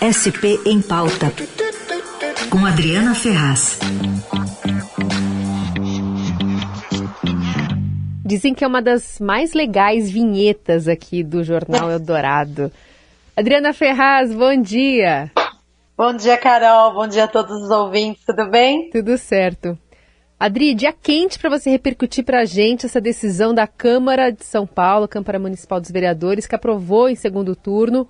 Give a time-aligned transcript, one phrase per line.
[0.00, 1.32] SP em Pauta,
[2.50, 3.78] com Adriana Ferraz.
[8.22, 12.70] Dizem que é uma das mais legais vinhetas aqui do Jornal Eldorado.
[13.34, 15.30] Adriana Ferraz, bom dia.
[15.96, 16.92] Bom dia, Carol.
[16.92, 18.22] Bom dia a todos os ouvintes.
[18.26, 18.90] Tudo bem?
[18.90, 19.78] Tudo certo.
[20.38, 24.66] Adri, dia quente para você repercutir para a gente essa decisão da Câmara de São
[24.66, 28.06] Paulo, Câmara Municipal dos Vereadores, que aprovou em segundo turno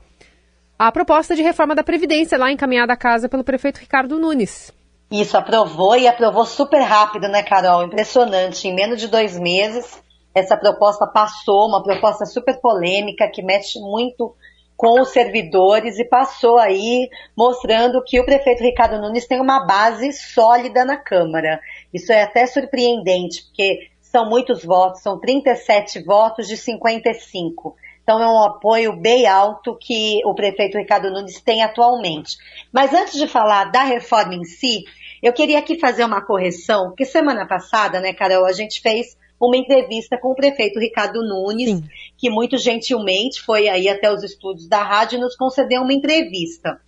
[0.79, 4.73] a proposta de reforma da Previdência lá encaminhada à casa pelo prefeito Ricardo Nunes.
[5.11, 7.85] Isso, aprovou e aprovou super rápido, né, Carol?
[7.85, 8.67] Impressionante.
[8.67, 10.03] Em menos de dois meses,
[10.35, 14.35] essa proposta passou, uma proposta super polêmica que mexe muito
[14.77, 20.13] com os servidores e passou aí mostrando que o prefeito Ricardo Nunes tem uma base
[20.13, 21.59] sólida na Câmara.
[21.95, 27.75] Isso é até surpreendente, porque são muitos votos, são 37 votos de 55.
[28.07, 32.37] Então é um apoio bem alto que o prefeito Ricardo Nunes tem atualmente.
[32.73, 34.85] Mas antes de falar da reforma em si,
[35.21, 39.57] eu queria aqui fazer uma correção, porque semana passada, né, Carol, a gente fez uma
[39.57, 41.83] entrevista com o prefeito Ricardo Nunes, Sim.
[42.17, 46.81] que muito gentilmente foi aí até os estúdios da rádio e nos concedeu uma entrevista.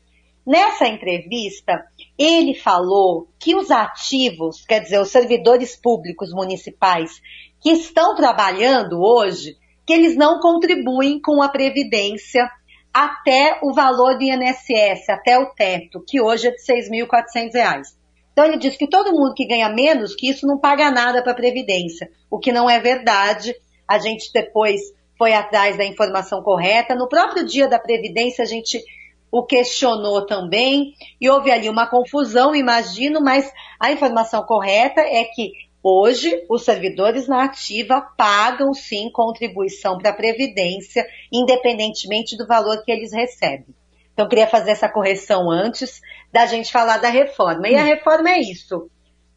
[0.46, 1.84] Nessa entrevista,
[2.16, 7.20] ele falou que os ativos, quer dizer, os servidores públicos municipais
[7.60, 9.56] que estão trabalhando hoje,
[9.88, 12.46] que eles não contribuem com a previdência
[12.92, 17.84] até o valor do INSS, até o teto, que hoje é de R$ 6.400.
[18.30, 21.32] Então ele diz que todo mundo que ganha menos que isso não paga nada para
[21.32, 23.54] a Previdência, o que não é verdade.
[23.88, 24.78] A gente depois
[25.16, 26.94] foi atrás da informação correta.
[26.94, 28.84] No próprio dia da Previdência, a gente
[29.32, 33.50] o questionou também e houve ali uma confusão, imagino, mas
[33.80, 35.50] a informação correta é que
[35.88, 42.92] hoje os servidores na ativa pagam sim contribuição para a Previdência, independentemente do valor que
[42.92, 43.74] eles recebem.
[44.12, 46.00] Então, eu queria fazer essa correção antes
[46.32, 47.68] da gente falar da reforma.
[47.68, 47.86] E a hum.
[47.86, 48.90] reforma é isso.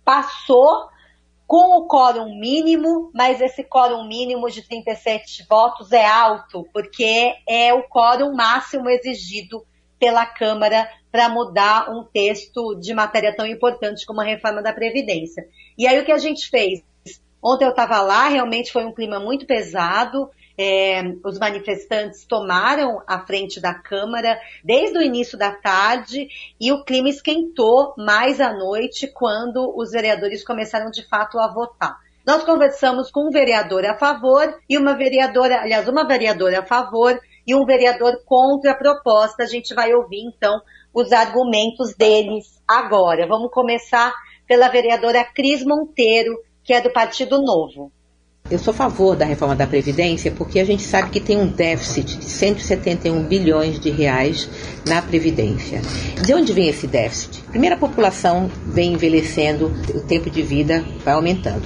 [0.03, 0.89] Passou
[1.45, 7.73] com o quórum mínimo, mas esse quórum mínimo de 37 votos é alto, porque é
[7.73, 9.63] o quórum máximo exigido
[10.01, 15.47] pela Câmara para mudar um texto de matéria tão importante como a reforma da Previdência.
[15.77, 16.83] E aí o que a gente fez?
[17.41, 23.25] Ontem eu estava lá, realmente foi um clima muito pesado é, os manifestantes tomaram a
[23.25, 26.27] frente da Câmara desde o início da tarde
[26.59, 31.97] e o clima esquentou mais à noite quando os vereadores começaram de fato a votar.
[32.25, 37.19] Nós conversamos com um vereador a favor e uma vereadora, aliás, uma vereadora a favor
[37.45, 39.43] e um vereador contra a proposta.
[39.43, 40.61] A gente vai ouvir então
[40.93, 43.27] os argumentos deles agora.
[43.27, 44.13] Vamos começar
[44.47, 47.91] pela vereadora Cris Monteiro, que é do Partido Novo.
[48.49, 51.47] Eu sou a favor da reforma da Previdência porque a gente sabe que tem um
[51.47, 54.49] déficit de 171 bilhões de reais
[54.85, 55.79] na Previdência.
[56.25, 57.41] De onde vem esse déficit?
[57.43, 61.63] Primeiro, a população vem envelhecendo, o tempo de vida vai aumentando.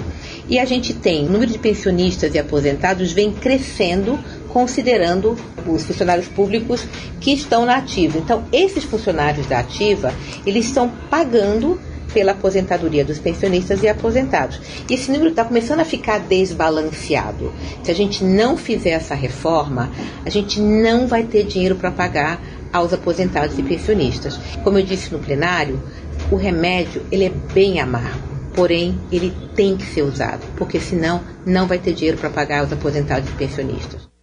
[0.47, 4.19] E a gente tem o número de pensionistas e aposentados vem crescendo
[4.55, 6.88] considerando os funcionários públicos
[7.19, 8.17] que estão na ativa.
[8.17, 10.13] Então, esses funcionários da ativa,
[10.45, 11.77] eles estão pagando
[12.13, 14.61] pela aposentadoria dos pensionistas e aposentados.
[14.89, 17.51] E esse número está começando a ficar desbalanceado.
[17.83, 19.91] Se a gente não fizer essa reforma,
[20.25, 24.39] a gente não vai ter dinheiro para pagar aos aposentados e pensionistas.
[24.63, 25.83] Como eu disse no plenário,
[26.31, 31.67] o remédio ele é bem amargo porém ele tem que ser usado, porque senão não
[31.67, 34.14] vai ter dinheiro para pagar os aposentados e pensionistas.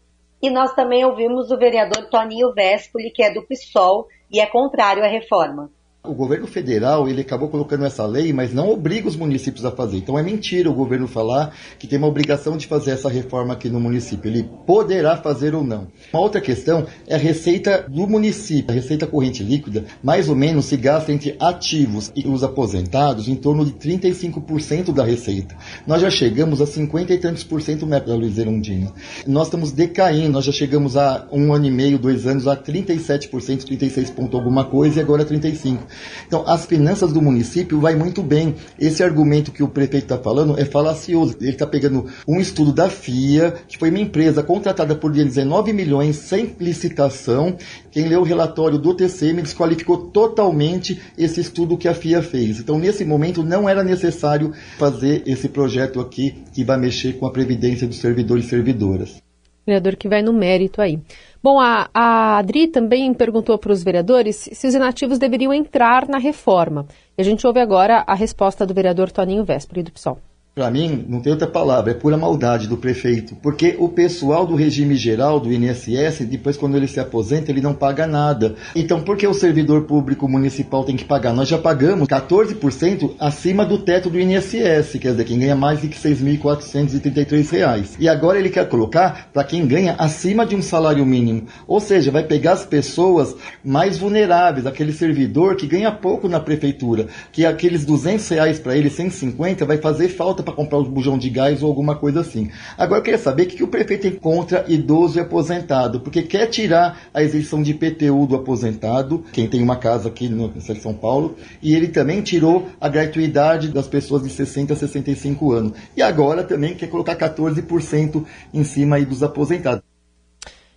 [0.43, 5.05] E nós também ouvimos o vereador Toninho Vespoli, que é do PSOL e é contrário
[5.05, 5.71] à reforma.
[6.05, 9.99] O governo federal ele acabou colocando essa lei, mas não obriga os municípios a fazer.
[9.99, 13.69] Então é mentira o governo falar que tem uma obrigação de fazer essa reforma aqui
[13.69, 14.29] no município.
[14.29, 15.87] Ele poderá fazer ou não.
[16.13, 18.73] Uma outra questão é a receita do município.
[18.73, 23.37] A receita corrente líquida, mais ou menos, se gasta entre ativos e os aposentados em
[23.37, 25.55] torno de 35% da receita.
[25.87, 28.93] Nós já chegamos a 50 e tantos por cento, né, Luiz Erundina.
[29.25, 33.63] Nós estamos decaindo, nós já chegamos a um ano e meio, dois anos, a 37%,
[33.63, 35.92] 36 ponto alguma coisa e agora 35%.
[36.27, 38.55] Então, as finanças do município vai muito bem.
[38.79, 41.37] Esse argumento que o prefeito está falando é falacioso.
[41.41, 46.17] Ele está pegando um estudo da FIA, que foi uma empresa contratada por 19 milhões
[46.17, 47.57] sem licitação.
[47.91, 52.59] Quem leu o relatório do TCM desqualificou totalmente esse estudo que a FIA fez.
[52.59, 57.31] Então, nesse momento, não era necessário fazer esse projeto aqui que vai mexer com a
[57.31, 59.32] previdência dos servidores e servidoras.
[59.67, 60.99] Vereador que vai no mérito aí.
[61.43, 66.19] Bom, a, a Adri também perguntou para os vereadores se os inativos deveriam entrar na
[66.19, 66.87] reforma.
[67.17, 70.19] E a gente ouve agora a resposta do vereador Toninho Vésperi, do PSOL.
[70.55, 73.35] Para mim, não tem outra palavra, é pura maldade do prefeito.
[73.37, 77.73] Porque o pessoal do regime geral, do INSS, depois quando ele se aposenta, ele não
[77.73, 78.55] paga nada.
[78.77, 81.33] Então, por que o servidor público municipal tem que pagar?
[81.33, 85.87] Nós já pagamos 14% acima do teto do INSS, quer dizer, quem ganha mais de
[85.87, 87.97] R$ 6.433.
[87.99, 91.47] E agora ele quer colocar para quem ganha acima de um salário mínimo.
[91.67, 93.35] Ou seja, vai pegar as pessoas
[93.65, 98.91] mais vulneráveis, aquele servidor que ganha pouco na prefeitura, que aqueles 200 reais para ele,
[98.91, 102.51] 150, vai fazer falta para comprar um bujão de gás ou alguma coisa assim.
[102.77, 106.47] Agora eu queria saber o que, que o prefeito encontra idoso e aposentado, porque quer
[106.47, 110.95] tirar a isenção de IPTU do aposentado, quem tem uma casa aqui no em São
[110.95, 115.73] Paulo, e ele também tirou a gratuidade das pessoas de 60 a 65 anos.
[115.97, 119.83] E agora também quer colocar 14% em cima aí dos aposentados.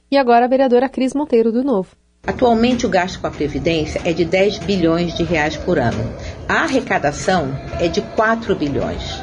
[0.10, 1.90] E agora a vereadora Cris Monteiro do Novo.
[2.26, 6.04] Atualmente o gasto com a Previdência é de 10 bilhões de reais por ano.
[6.50, 9.15] A arrecadação é de 4 bilhões.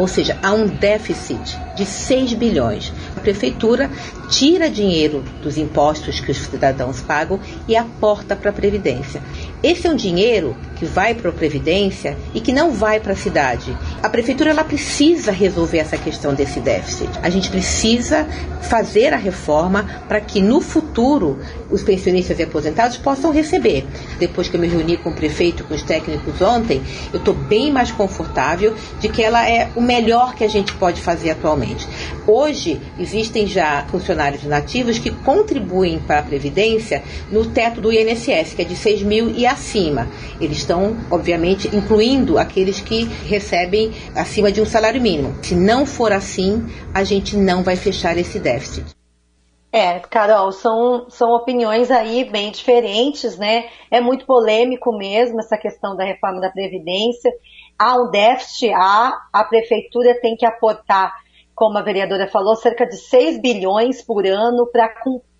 [0.00, 2.90] Ou seja, há um déficit de 6 bilhões.
[3.14, 3.90] A prefeitura
[4.30, 7.38] tira dinheiro dos impostos que os cidadãos pagam
[7.68, 9.22] e aporta para a Previdência.
[9.62, 13.16] Esse é um dinheiro que vai para a Previdência e que não vai para a
[13.16, 13.76] cidade.
[14.02, 17.10] A prefeitura ela precisa resolver essa questão desse déficit.
[17.22, 18.26] A gente precisa
[18.62, 21.38] fazer a reforma para que no futuro
[21.70, 23.86] os pensionistas e aposentados possam receber.
[24.18, 26.80] Depois que eu me reuni com o prefeito, com os técnicos ontem,
[27.12, 31.02] eu estou bem mais confortável de que ela é o melhor que a gente pode
[31.02, 31.86] fazer atualmente.
[32.26, 38.62] Hoje existem já funcionários nativos que contribuem para a Previdência no teto do INSS, que
[38.62, 40.08] é de 6 mil e acima.
[40.40, 45.34] Eles estão, obviamente, incluindo aqueles que recebem acima de um salário mínimo.
[45.42, 49.00] Se não for assim, a gente não vai fechar esse déficit.
[49.72, 53.66] É, Carol, são, são opiniões aí bem diferentes, né?
[53.88, 57.30] É muito polêmico mesmo essa questão da reforma da Previdência.
[57.78, 61.14] Há um déficit, há, a prefeitura tem que aportar,
[61.60, 64.66] como a vereadora falou, cerca de 6 bilhões por ano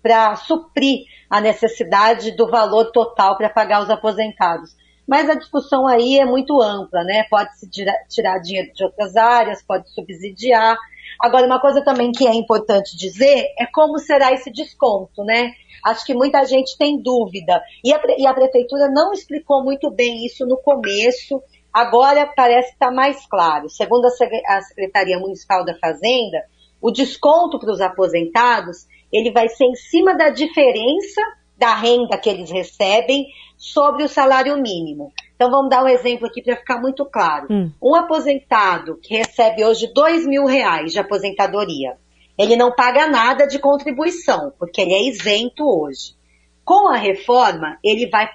[0.03, 4.69] para suprir a necessidade do valor total para pagar os aposentados.
[5.07, 7.25] Mas a discussão aí é muito ampla, né?
[7.27, 7.67] Pode-se
[8.07, 10.77] tirar dinheiro de outras áreas, pode subsidiar.
[11.19, 15.51] Agora, uma coisa também que é importante dizer é como será esse desconto, né?
[15.83, 17.59] Acho que muita gente tem dúvida.
[17.83, 21.41] E a, e a prefeitura não explicou muito bem isso no começo.
[21.73, 23.69] Agora parece estar tá mais claro.
[23.69, 26.43] Segundo a Secretaria Municipal da Fazenda,
[26.81, 31.21] o desconto para os aposentados ele vai ser em cima da diferença
[31.57, 33.27] da renda que eles recebem
[33.57, 35.13] sobre o salário mínimo.
[35.35, 37.47] Então vamos dar um exemplo aqui para ficar muito claro.
[37.51, 37.71] Hum.
[37.81, 41.97] Um aposentado que recebe hoje dois mil reais de aposentadoria,
[42.37, 46.15] ele não paga nada de contribuição, porque ele é isento hoje.
[46.63, 48.31] Com a reforma, ele vai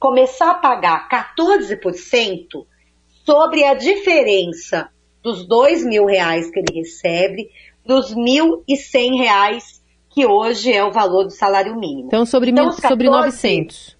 [0.00, 2.66] começar a pagar 14%
[3.24, 4.88] sobre a diferença
[5.22, 7.50] dos dois mil reais que ele recebe
[7.84, 12.08] dos mil e cem reais que hoje é o valor do salário mínimo.
[12.08, 13.96] Então, sobre, então, mil, 14, sobre 900.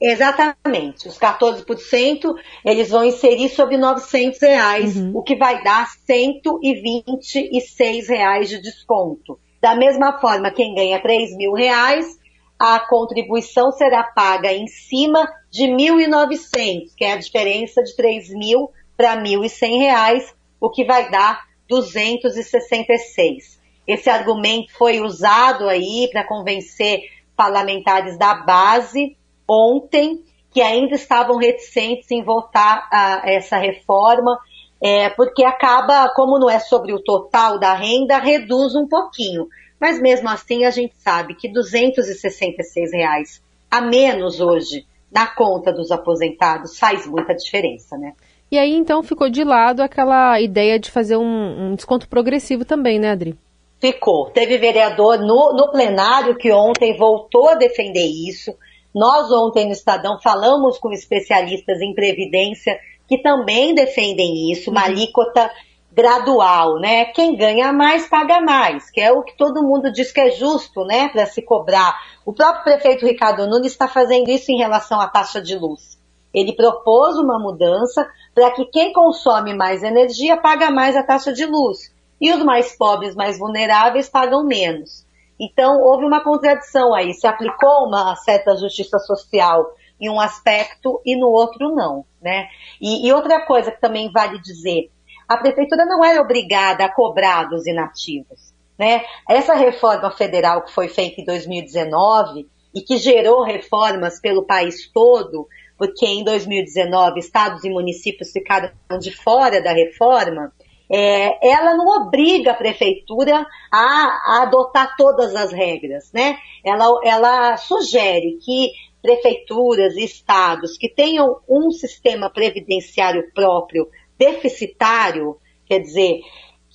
[0.00, 1.06] Exatamente.
[1.06, 5.12] Os 14% eles vão inserir sobre 900 reais, uhum.
[5.14, 9.38] o que vai dar 126 reais de desconto.
[9.62, 12.18] Da mesma forma, quem ganha 3 mil reais,
[12.64, 18.70] a contribuição será paga em cima de 1.900, que é a diferença de 3 mil
[18.96, 23.60] para 1.100 reais, o que vai dar 266.
[23.86, 27.02] Esse argumento foi usado aí para convencer
[27.36, 29.14] parlamentares da base
[29.46, 34.38] ontem, que ainda estavam reticentes em votar a essa reforma,
[34.80, 39.48] é, porque acaba, como não é sobre o total da renda, reduz um pouquinho.
[39.84, 45.90] Mas mesmo assim a gente sabe que 266 reais a menos hoje na conta dos
[45.90, 48.14] aposentados faz muita diferença, né?
[48.50, 52.98] E aí então ficou de lado aquela ideia de fazer um, um desconto progressivo também,
[52.98, 53.38] né, Adri?
[53.78, 54.30] Ficou.
[54.30, 58.56] Teve vereador no, no plenário que ontem voltou a defender isso.
[58.94, 62.74] Nós ontem no Estadão falamos com especialistas em previdência
[63.06, 64.86] que também defendem isso, uma uhum.
[64.86, 65.50] alíquota
[65.94, 67.04] gradual, né?
[67.06, 70.84] Quem ganha mais paga mais, que é o que todo mundo diz que é justo,
[70.84, 71.96] né, para se cobrar.
[72.26, 75.96] O próprio prefeito Ricardo Nunes está fazendo isso em relação à taxa de luz.
[76.32, 81.46] Ele propôs uma mudança para que quem consome mais energia paga mais a taxa de
[81.46, 85.06] luz e os mais pobres, mais vulneráveis, pagam menos.
[85.38, 87.12] Então, houve uma contradição aí.
[87.14, 89.64] Se aplicou uma certa justiça social
[90.00, 92.48] em um aspecto e no outro não, né?
[92.80, 94.90] E, e outra coisa que também vale dizer,
[95.28, 99.04] a prefeitura não era obrigada a cobrar dos inativos, né?
[99.28, 105.48] Essa reforma federal que foi feita em 2019 e que gerou reformas pelo país todo,
[105.78, 110.52] porque em 2019 estados e municípios ficaram de fora da reforma,
[110.90, 116.36] é, ela não obriga a prefeitura a, a, adotar todas as regras, né?
[116.64, 123.86] Ela, ela sugere que prefeituras e estados que tenham um sistema previdenciário próprio
[124.18, 126.20] deficitário, quer dizer,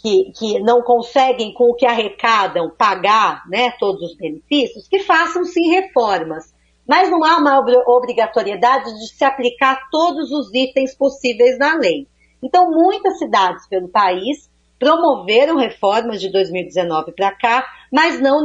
[0.02, 5.44] que, que não conseguem com o que arrecadam pagar né, todos os benefícios, que façam
[5.44, 6.54] sim reformas.
[6.88, 12.08] Mas não há uma obrigatoriedade de se aplicar todos os itens possíveis na lei.
[12.42, 18.42] Então, muitas cidades pelo país promoveram reformas de 2019 para cá, mas não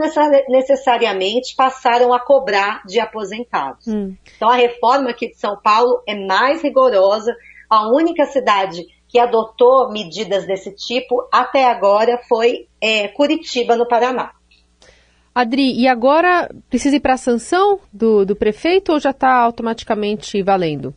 [0.49, 3.87] necessariamente passaram a cobrar de aposentados.
[3.87, 4.17] Hum.
[4.37, 7.35] Então, a reforma aqui de São Paulo é mais rigorosa.
[7.69, 14.33] A única cidade que adotou medidas desse tipo até agora foi é, Curitiba, no Paraná.
[15.35, 20.41] Adri, e agora precisa ir para a sanção do, do prefeito ou já está automaticamente
[20.43, 20.95] valendo?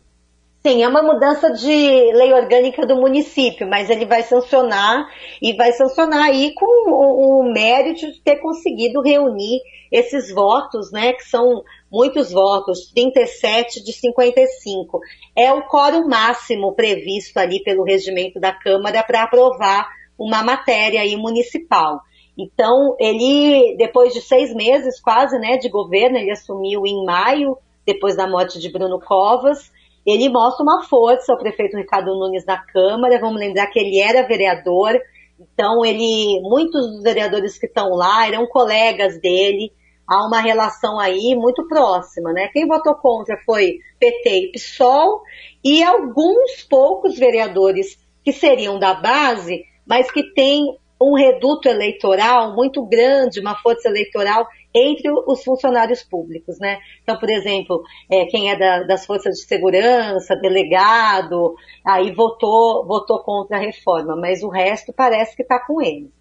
[0.66, 5.08] Sim, é uma mudança de lei orgânica do município, mas ele vai sancionar
[5.42, 9.60] e vai sancionar aí com o, o mérito de ter conseguido reunir
[9.92, 15.00] esses votos, né, que são muitos votos, 37 de 55.
[15.36, 21.16] É o quórum máximo previsto ali pelo regimento da Câmara para aprovar uma matéria aí
[21.16, 22.02] municipal.
[22.38, 28.16] Então, ele, depois de seis meses quase, né, de governo, ele assumiu em maio, depois
[28.16, 29.72] da morte de Bruno Covas,
[30.06, 33.20] ele mostra uma força ao prefeito Ricardo Nunes na Câmara.
[33.20, 34.98] Vamos lembrar que ele era vereador,
[35.40, 39.72] então ele, muitos dos vereadores que estão lá eram colegas dele.
[40.08, 42.48] Há uma relação aí muito próxima, né?
[42.54, 45.22] Quem votou contra foi PT e PSOL
[45.64, 52.84] e alguns poucos vereadores que seriam da base, mas que têm um reduto eleitoral muito
[52.86, 56.80] grande, uma força eleitoral entre os funcionários públicos, né?
[57.04, 63.20] Então, por exemplo, é, quem é da, das forças de segurança, delegado, aí votou, votou
[63.24, 66.12] contra a reforma, mas o resto parece que está com ele.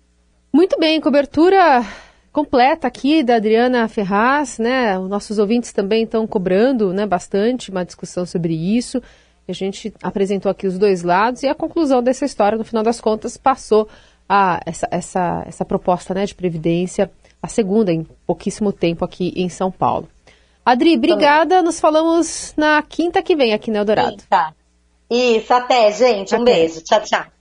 [0.52, 1.82] Muito bem, cobertura
[2.36, 4.98] completa aqui da Adriana Ferraz, né?
[4.98, 9.02] Os nossos ouvintes também estão cobrando, né, bastante uma discussão sobre isso.
[9.48, 13.00] A gente apresentou aqui os dois lados e a conclusão dessa história, no final das
[13.00, 13.88] contas, passou
[14.28, 17.10] a essa, essa, essa proposta né, de previdência
[17.42, 20.06] a segunda em pouquíssimo tempo aqui em São Paulo.
[20.62, 21.62] Adri, obrigada.
[21.62, 24.22] Nos falamos na quinta que vem aqui no Eldorado.
[24.28, 24.52] Tá.
[25.08, 26.34] Isso, até, gente.
[26.34, 26.82] Um beijo.
[26.82, 27.35] Tchau, tchau.